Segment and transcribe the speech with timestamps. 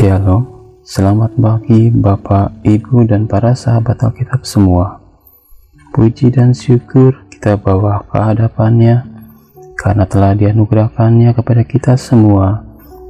[0.00, 0.46] Shalom,
[0.86, 5.02] selamat pagi Bapak, Ibu, dan para sahabat Alkitab semua.
[5.90, 9.02] Puji dan syukur kita bawa ke hadapannya
[9.74, 12.62] karena telah dianugerahkannya kepada kita semua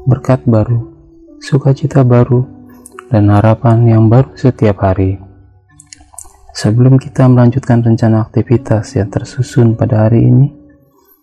[0.09, 0.89] berkat baru,
[1.39, 2.49] sukacita baru,
[3.13, 5.21] dan harapan yang baru setiap hari.
[6.57, 10.49] Sebelum kita melanjutkan rencana aktivitas yang tersusun pada hari ini,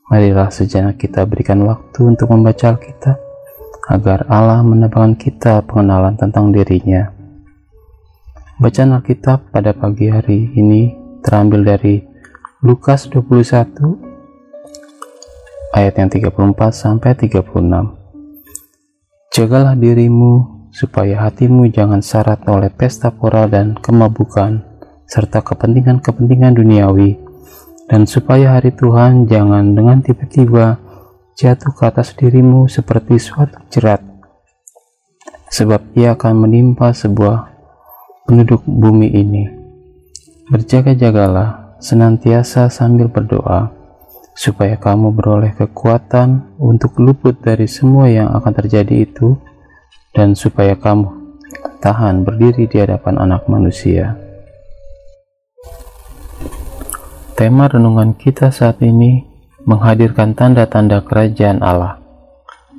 [0.07, 3.26] marilah sejenak kita berikan waktu untuk membaca Alkitab
[3.87, 7.07] agar Allah menebarkan kita pengenalan tentang dirinya.
[8.59, 10.91] Bacaan Alkitab pada pagi hari ini
[11.23, 12.03] terambil dari
[12.59, 16.35] Lukas 21 ayat yang 34
[16.73, 17.47] sampai 36.
[19.31, 24.65] Jagalah dirimu supaya hatimu jangan syarat oleh pesta pora dan kemabukan
[25.07, 27.15] serta kepentingan-kepentingan duniawi
[27.87, 30.75] dan supaya hari Tuhan jangan dengan tiba-tiba
[31.37, 34.01] jatuh ke atas dirimu seperti suatu jerat,
[35.53, 37.53] sebab ia akan menimpa sebuah
[38.25, 39.45] penduduk bumi ini.
[40.49, 43.69] Berjaga-jagalah senantiasa sambil berdoa,
[44.33, 49.37] supaya kamu beroleh kekuatan untuk luput dari semua yang akan terjadi itu,
[50.17, 51.37] dan supaya kamu
[51.85, 54.17] tahan berdiri di hadapan anak manusia.
[57.37, 59.26] Tema renungan kita saat ini
[59.67, 61.99] menghadirkan tanda-tanda kerajaan Allah.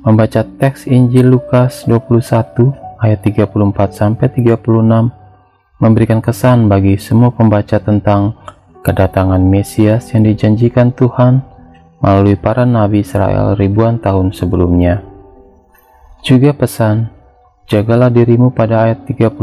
[0.01, 3.45] Membaca teks Injil Lukas 21 ayat 34
[3.93, 5.13] sampai 36
[5.77, 8.33] memberikan kesan bagi semua pembaca tentang
[8.81, 11.45] kedatangan Mesias yang dijanjikan Tuhan
[12.01, 15.05] melalui para nabi Israel ribuan tahun sebelumnya.
[16.25, 17.13] Juga pesan,
[17.69, 19.37] jagalah dirimu pada ayat 34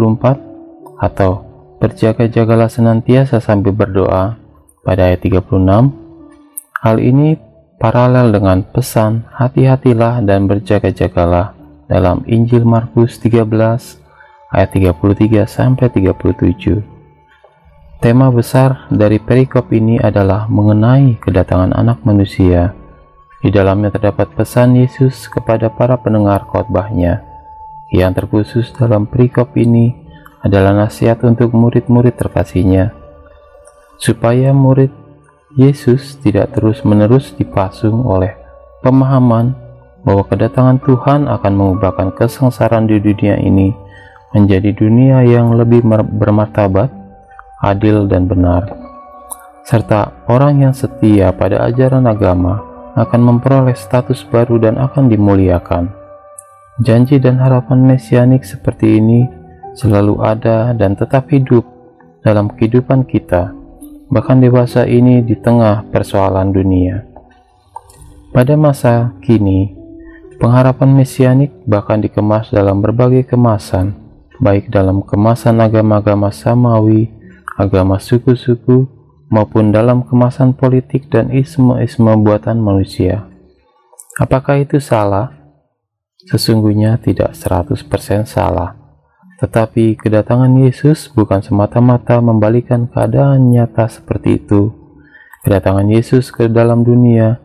[0.98, 1.46] atau
[1.78, 4.34] berjaga-jagalah senantiasa sambil berdoa
[4.82, 6.05] pada ayat 36
[6.76, 7.40] Hal ini
[7.80, 11.56] paralel dengan pesan hati-hatilah dan berjaga-jagalah
[11.88, 13.48] dalam Injil Markus 13
[14.52, 16.84] ayat 33 sampai 37.
[17.96, 22.76] Tema besar dari perikop ini adalah mengenai kedatangan anak manusia.
[23.40, 27.24] Di dalamnya terdapat pesan Yesus kepada para pendengar khotbahnya.
[27.88, 29.96] Yang terkhusus dalam perikop ini
[30.44, 32.92] adalah nasihat untuk murid-murid terkasihnya,
[33.96, 35.05] supaya murid
[35.56, 38.36] Yesus tidak terus-menerus dipasung oleh
[38.84, 39.56] pemahaman
[40.04, 43.72] bahwa kedatangan Tuhan akan mengubahkan kesengsaraan di dunia ini
[44.36, 46.92] menjadi dunia yang lebih bermartabat,
[47.64, 48.68] adil, dan benar.
[49.64, 52.60] Serta orang yang setia pada ajaran agama
[52.92, 55.88] akan memperoleh status baru dan akan dimuliakan.
[56.84, 59.24] Janji dan harapan mesianik seperti ini
[59.72, 61.64] selalu ada dan tetap hidup
[62.20, 63.55] dalam kehidupan kita
[64.10, 67.02] bahkan dewasa ini di tengah persoalan dunia.
[68.30, 69.72] Pada masa kini,
[70.36, 73.96] pengharapan mesianik bahkan dikemas dalam berbagai kemasan,
[74.38, 77.08] baik dalam kemasan agama-agama samawi,
[77.56, 78.86] agama suku-suku,
[79.32, 83.26] maupun dalam kemasan politik dan isme-isme buatan manusia.
[84.16, 85.34] Apakah itu salah?
[86.26, 88.85] Sesungguhnya tidak 100% salah.
[89.36, 94.72] Tetapi kedatangan Yesus bukan semata-mata membalikan keadaan nyata seperti itu.
[95.44, 97.36] Kedatangan Yesus ke dalam dunia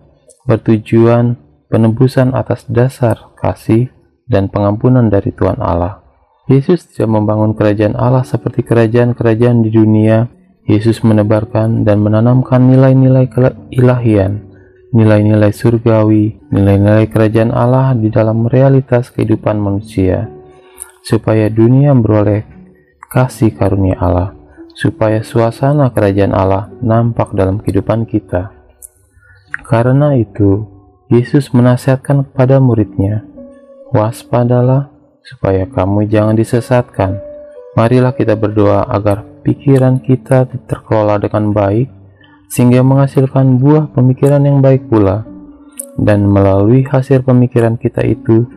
[0.47, 1.35] bertujuan
[1.68, 3.91] penebusan atas dasar kasih
[4.24, 6.00] dan pengampunan dari Tuhan Allah.
[6.47, 10.31] Yesus tidak membangun kerajaan Allah seperti kerajaan-kerajaan di dunia.
[10.62, 14.47] Yesus menebarkan dan menanamkan nilai-nilai keilahian,
[14.96, 20.41] nilai-nilai surgawi, nilai-nilai kerajaan Allah di dalam realitas kehidupan manusia
[21.01, 22.45] supaya dunia beroleh
[23.12, 24.31] kasih karunia Allah,
[24.78, 28.56] supaya suasana kerajaan Allah nampak dalam kehidupan kita.
[29.67, 30.66] Karena itu,
[31.12, 33.28] Yesus menasihatkan kepada muridnya,
[33.91, 34.88] Waspadalah
[35.19, 37.19] supaya kamu jangan disesatkan.
[37.75, 41.91] Marilah kita berdoa agar pikiran kita terkelola dengan baik,
[42.47, 45.28] sehingga menghasilkan buah pemikiran yang baik pula.
[46.00, 48.47] Dan melalui hasil pemikiran kita itu,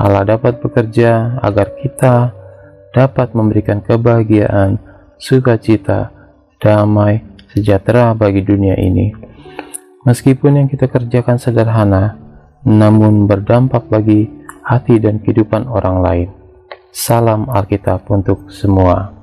[0.00, 2.32] Allah dapat bekerja agar kita
[2.96, 4.80] dapat memberikan kebahagiaan,
[5.20, 6.08] sukacita,
[6.56, 7.20] damai,
[7.52, 9.12] sejahtera bagi dunia ini.
[10.08, 12.16] Meskipun yang kita kerjakan sederhana,
[12.64, 14.32] namun berdampak bagi
[14.64, 16.28] hati dan kehidupan orang lain.
[16.88, 19.19] Salam Alkitab untuk semua.